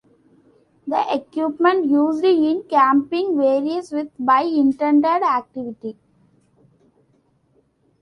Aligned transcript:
The 0.87 1.13
equipment 1.13 1.85
used 1.85 2.23
in 2.25 2.63
camping 2.63 3.37
varies 3.37 3.91
with 3.91 4.09
by 4.17 4.41
intended 4.41 5.21
activity. 5.21 5.95